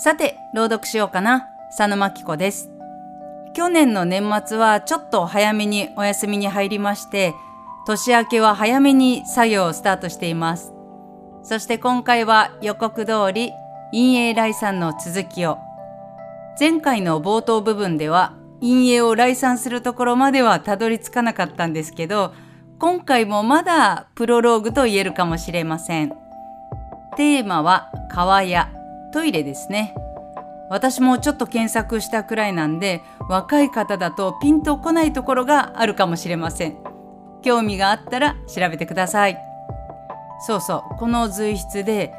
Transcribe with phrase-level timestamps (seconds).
[0.00, 1.48] さて、朗読しようかな。
[1.76, 2.70] 佐野真紀子です。
[3.52, 7.34] 去年の年末はちょっと早めにお休みに入りまして、
[7.84, 10.72] 年明けは早めに作業をスタートしています。
[11.42, 13.50] そして今回は予告通り、
[13.90, 15.58] 陰影来産の続きを。
[16.60, 22.32] 前回の冒頭部分では、陰影を来産するところまではたどり着かなかったんですけど、
[22.78, 26.10] 今回もまだプロローグと言えるかもしれません。
[27.16, 28.70] テーマは川や
[29.12, 29.94] トイレですね。
[30.70, 36.76] 私もちょっと検索したくらいなんで若い方だとピンとこないところがあるかもしれません。
[37.42, 39.38] 興味があったら調べてください。
[40.46, 42.12] そうそうこの随筆で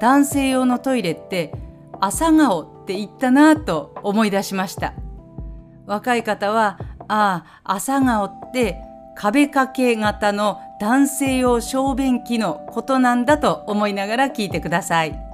[0.00, 1.52] 男性用のトイレって
[2.00, 4.94] 朝顔って言ったなぁと思い出しました。
[5.86, 6.78] 若い方は
[7.08, 8.76] ああ朝顔って
[9.16, 15.25] 壁掛け型の男性用小便器のことなんだと思いながら聞いてください。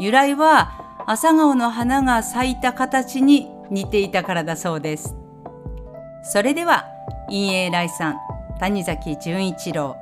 [0.00, 0.72] 由来は
[1.06, 5.14] 朝顔の花が咲いた形に似ていたからだそうです。
[6.24, 6.86] それでは
[7.26, 8.18] 陰影来さん
[8.58, 9.96] 谷崎潤一郎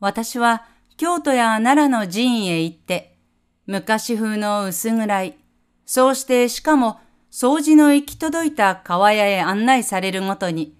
[0.00, 0.64] 私は
[0.96, 3.18] 京都や奈良の寺院へ行って、
[3.66, 5.38] 昔風の薄暗い、
[5.84, 6.98] そうしてしかも
[7.30, 10.74] 掃除の行き届いた川屋へ案内されるごとに、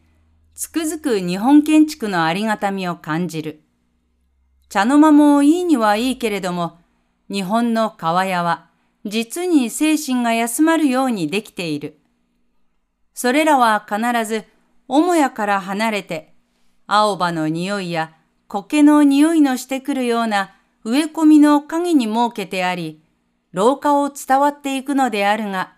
[0.55, 3.63] つくづく日本建築のありがたみを感じる。
[4.69, 6.79] 茶の間もいいにはいいけれども、
[7.31, 8.69] 日本の川屋は
[9.05, 12.01] 実に精神が休まるようにできている。
[13.15, 14.45] それらは必ず
[14.89, 16.35] 母屋から離れて、
[16.87, 18.13] 青葉の匂いや
[18.49, 23.03] 苔の匂いのしてくるような植え込みの影に設けてあり、
[23.53, 25.75] 廊下を伝わっていくのであるが、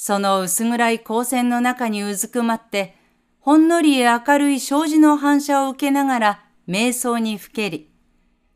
[0.00, 2.94] その薄暗い光線の中にうずくまって、
[3.40, 7.90] ほんのり明るい障子の反射を受けながら瞑想にふけり、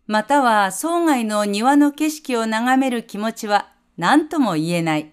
[0.07, 5.13] または郊外の庭の景色を眺める気持ちは何とも言えない。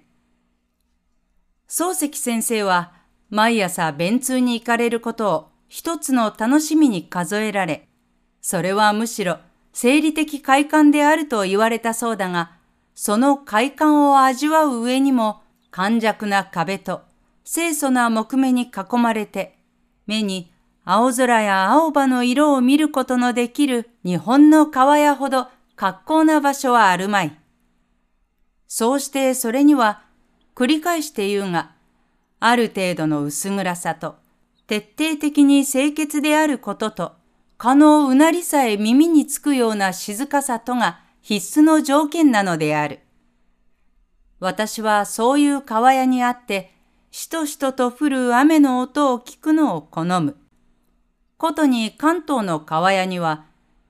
[1.68, 2.94] 漱石先生は
[3.31, 7.88] 毎朝便通に行かれることを一つの楽しみに数えられ、
[8.39, 9.39] それはむしろ
[9.73, 12.51] 生理的快感であると言われたそうだが、
[12.94, 15.41] その快感を味わう上にも、
[15.72, 17.02] 寒弱な壁と
[17.44, 19.57] 清楚な木目に囲まれて、
[20.07, 20.52] 目に
[20.85, 27.38] 青空や青葉の色を見ることのできる日本の川屋ほど格好な場所はあるまい。
[28.68, 30.02] そうしてそれには
[30.56, 31.72] 繰り返して言うが、
[32.40, 34.16] ある程度の薄暗さと
[34.68, 37.13] 徹底的に清潔であることと
[37.57, 43.00] 蚊のうなりさえ耳につくような静かさとが必須の条件なのである。
[44.39, 46.73] 私はそういう川屋にあって、
[47.11, 50.38] しとしとと降る雨の音を聞くのを好む。
[51.38, 53.45] ことに関東の川屋には、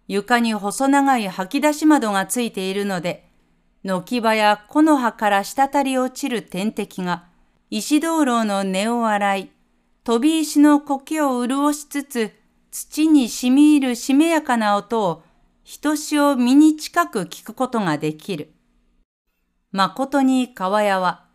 [0.07, 3.29] 床に細長い吐き出し窓がついているので、
[3.83, 7.25] 軒場や木の葉から滴り落ちる天敵が、
[7.69, 9.51] 石灯籠の根を洗い、
[10.03, 12.33] 飛び石の苔を潤しつつ、
[12.71, 15.23] 土に染み入るしめやかな音を
[15.63, 18.51] ひとしお身に近く聞くことができる。
[19.71, 21.25] 誠に川屋は、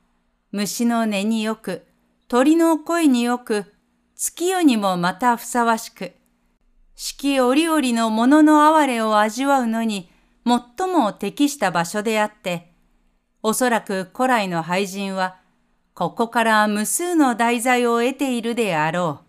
[0.51, 1.87] 虫の音によく、
[2.27, 3.73] 鳥の声によく、
[4.17, 6.13] 月夜にもまたふさわしく、
[6.97, 10.11] 四季折々のものの哀れを味わうのに
[10.45, 12.73] 最も適した場所であって、
[13.41, 15.37] おそらく古来の俳人は、
[15.95, 19.25] ここから無数の題材を得ているであろう。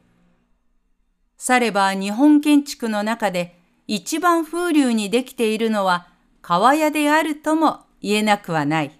[1.38, 6.08] されば日本建築の中で一番風流にできているのは
[6.42, 8.92] 川屋であるとも言えなくはない。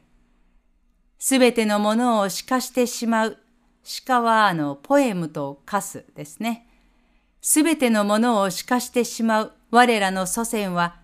[1.20, 3.38] すべてのものを鹿してしまう。
[4.08, 6.68] 鹿はあのポエムとカスですね。
[7.40, 10.96] すべてのものを鹿してしまう我らの祖先は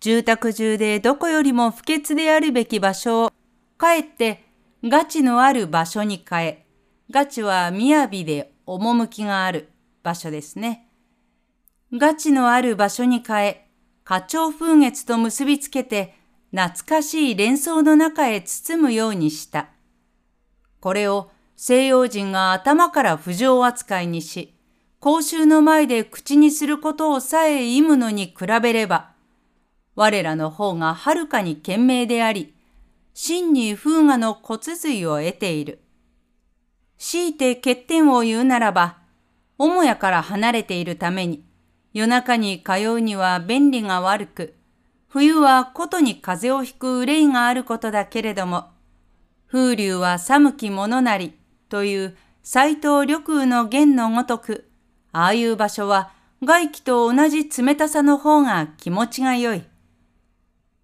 [0.00, 3.32] 住宅中でどこよりも不潔であるべき場所を
[3.78, 4.44] かえって
[4.84, 6.66] ガチのある場所に変え、
[7.10, 9.70] ガチは雅で趣がある。
[10.02, 10.90] 場所ですね。
[11.90, 13.70] ガチのある場所に変え、
[14.04, 16.14] 花鳥風月と結びつけて、
[16.56, 19.68] 懐かしい連想の中へ包むようにした。
[20.80, 24.54] これを西洋人が頭から不浄扱いにし、
[24.98, 29.10] 公衆の前で口にすることをさえ意むのに比べれば、
[29.96, 32.54] 我らの方がはるかに賢明であり、
[33.12, 35.82] 真に風雅の骨髄を得ている。
[36.96, 38.96] 強いて欠点を言うならば、
[39.58, 41.44] 母屋から離れているために、
[41.92, 44.55] 夜中に通うには便利が悪く、
[45.16, 48.66] 冬はことに風邪をひく憂いがあることだけれども、
[49.50, 51.32] 風流は寒きものなり
[51.70, 54.68] という斎藤緑雨の言のごとく、
[55.12, 56.10] ああいう場所は
[56.44, 59.64] 外気と同じ冷たさの方が気持ちが良い。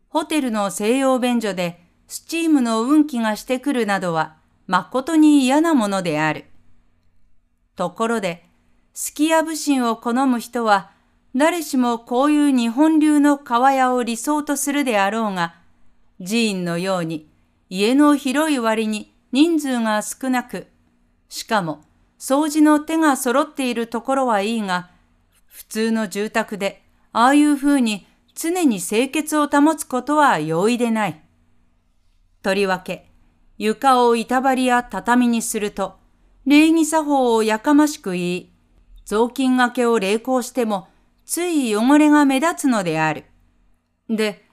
[0.08, 4.36] ホテルの西洋便所でスチームの運気がしてくるなどは
[4.66, 6.46] 誠に嫌なものである。
[7.76, 8.48] ところで、
[8.94, 10.91] すき家武神を好む人は
[11.34, 15.54] 誰しもこういう日本流の川屋を理想とするであろうが、
[16.18, 17.26] 寺院のように
[17.70, 20.66] 家の広い割に人数が少なく、
[21.30, 21.80] しかも
[22.18, 24.90] 掃除の手が揃っているところはいいが、
[25.46, 26.82] 普通の住宅で
[27.12, 31.22] ああいうふうに常に清潔を保つことは容易でない。
[32.42, 33.10] とりわけ、
[33.56, 35.94] 床を板張りや畳にすると、
[36.44, 38.52] 礼儀作法をやかましく言い、
[39.06, 40.88] 雑巾がけを励行しても、
[41.24, 43.24] つい汚れが目立つのである。
[44.08, 44.44] で、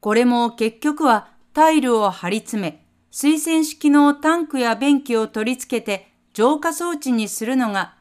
[0.00, 7.94] これも結局はタイルを張り詰め、水洗式のタンクや便器を取り付けて浄化装置にするのが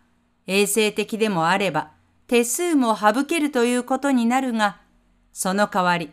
[0.45, 1.92] 衛生的でもあれば
[2.27, 4.81] 手数も省けるということになるが、
[5.31, 6.12] その代わり、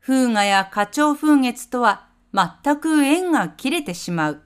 [0.00, 4.42] 風雅や花鳥風月とは全く縁が切れてしまう。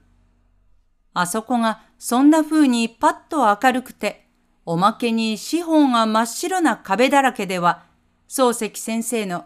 [1.15, 4.22] あそこがそんな風にパッと明るくて、
[4.65, 7.85] おまけに四方が真っ白な壁だらけでは、
[8.29, 9.45] 漱石先生の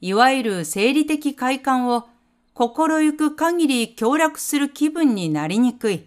[0.00, 2.08] いわゆる生理的快感を
[2.54, 6.06] 心ゆく限り強楽する気分になりにくい。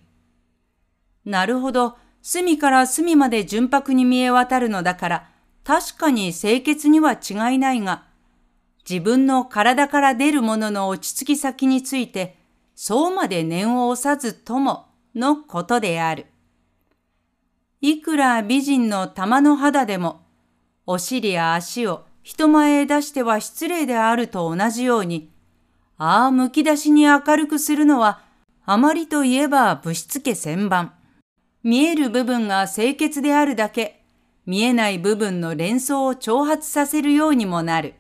[1.25, 5.29] なるほど、隅から隅まで純白に見え渡るのだから、
[5.63, 8.03] 確かに清潔には違いないが、
[8.87, 12.37] 自分の体から出るものの落ち着き先について、
[12.75, 16.27] そうまで念を押さずとも、のことである。
[17.81, 20.21] いくら美人の玉の肌でも、
[20.85, 25.31] お尻や足を人前へ出しては失礼であると同じように、
[25.97, 28.21] ああむき出しに明るくするのは、
[28.65, 30.93] あまりといえばぶしつけ千番。
[31.63, 34.03] 見える部分が清潔であるだけ、
[34.45, 37.95] 見えない部分の連想を挑発させるようにもなる。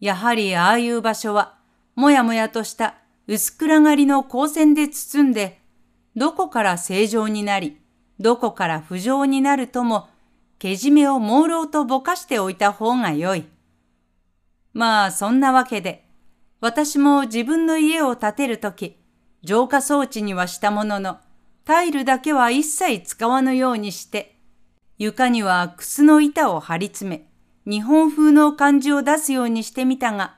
[0.00, 1.58] やはりああいう場所は、
[1.94, 2.94] もやもやとした
[3.26, 5.60] 薄暗がりの光線で包んで、
[6.16, 7.78] どこから正常になり、
[8.20, 10.08] どこから不浄になるとも、
[10.58, 13.46] けじめを朦朧とぼかしておいた方がよい。
[14.74, 16.04] まあ、そんなわけで、
[16.60, 18.98] 私も自分の家を建てるとき、
[19.42, 21.18] 浄化装置にはしたものの、
[21.64, 24.36] タイルだけは一切使わぬようにして、
[24.98, 27.26] 床にはくすの板を張り詰め、
[27.64, 30.36] 日本風の感じを出すようにしてみたが、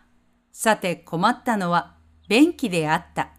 [0.52, 1.96] さて困ったのは
[2.28, 3.30] 便器であった。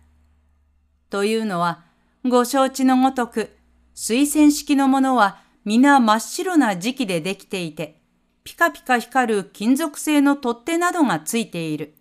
[1.10, 1.86] というのは、
[2.26, 3.56] ご承知のごとく、
[3.96, 8.02] 水洗式のものは皆真っ白な磁器でできていて、
[8.44, 11.96] ピカピカ光る金属製の取っ手などがついている。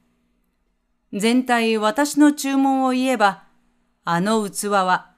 [1.12, 3.44] 全体私の注文を言えば、
[4.04, 5.12] あの器は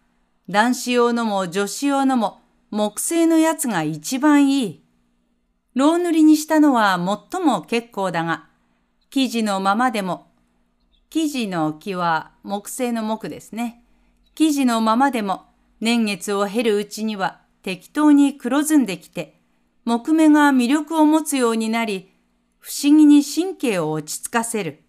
[0.51, 2.41] 男子用のも女子用のも
[2.71, 4.85] 木製のやつが一番いい。
[5.75, 6.97] ロウ塗りにしたのは
[7.33, 8.49] 最も結構だが、
[9.11, 10.27] 生地のままでも、
[11.09, 13.85] 生地の木は木製の木ですね。
[14.35, 19.41] 生地のままでも年月を経るうちには適当に黒ずんできて、
[19.85, 22.11] 木目が魅力を持つようになり、
[22.59, 24.83] 不思議に神経を落ち着かせる。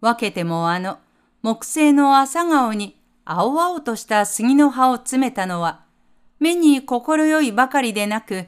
[0.00, 0.98] 分けてもあの
[1.42, 5.84] 木製の朝顔に青々とした杉の葉を詰めたのは、
[6.40, 8.46] 目に心よいばかりでなく、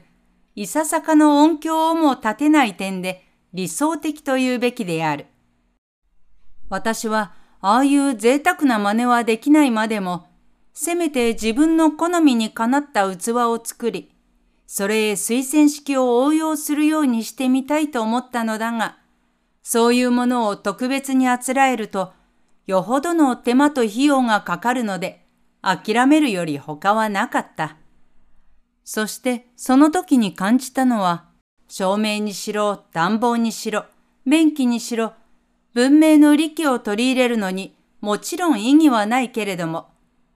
[0.55, 3.23] いささかの音響をも立てない点で
[3.53, 5.27] 理想的と言うべきである。
[6.69, 10.27] 私は、ああいう贅沢な真似はできないまでも、
[10.83, 14.09] せめて自分の好みにかなった器を作り、
[14.65, 18.97] それへ水洗式を応用するようにしてみたいと思ったのだが、
[19.61, 22.13] そういうものを特別にあつらえると、
[22.65, 25.23] よほどの手間と費用がかかるので、
[25.61, 27.77] 諦めるより他はなかった。
[28.83, 31.25] そしてその時に感じたのは、
[31.67, 33.85] 照明にしろ、暖房にしろ、
[34.25, 35.13] 便器にしろ、
[35.75, 39.90] 文明の利器を取り入れるのにもちろん意義はないけれども、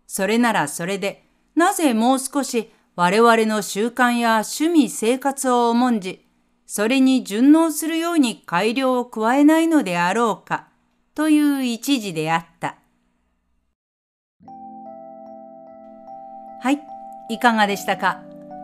[0.07, 6.25] それならそれで、なぜもう少し我々の習慣や趣味生活を重んじ、
[6.65, 10.67] それに順応するように改良を加えないのであろうか。
[11.13, 12.75] という一時であった。
[16.61, 16.81] はい、
[17.29, 18.21] いかがでしたか？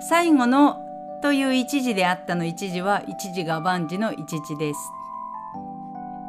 [0.09, 0.79] 最後の
[1.21, 4.79] という一時であったの一時は一時が万事の一時です。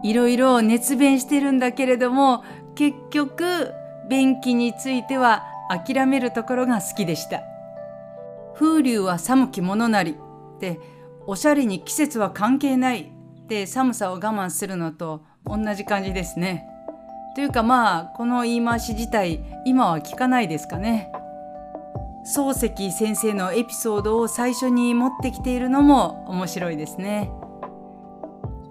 [0.02, 3.73] いろいろ熱弁してるんだけれども結局
[4.09, 7.42] 便器については諦めるところが好きでした。
[8.54, 10.78] 風流は寒きものなりって
[11.26, 16.66] おしゃれに季節は関係ないって寒さを我慢するのと同じ感じですね。
[17.35, 21.11] というかまあこの言い回し自体今は聞かないですかね。
[22.37, 27.30] 漱石先生のエピソードを最初に持ってきているのも面白いですね。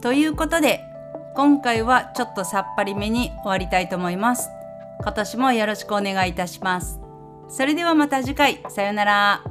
[0.02, 0.82] ということで
[1.36, 4.50] 今回はちょっとさっぱりめに終わりたいと思います。
[5.04, 7.00] 今年もよろしくお願いいたします。
[7.50, 9.51] それではまた次回、さようなら。